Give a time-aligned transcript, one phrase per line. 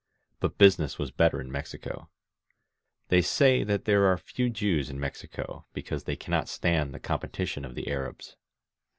[0.39, 2.09] But business was better in Mexico.
[3.09, 7.63] They say that there are few Jews in Mexico because they cannot stand the competition
[7.63, 8.35] of the Arabs.